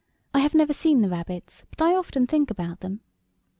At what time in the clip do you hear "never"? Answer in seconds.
0.55-0.73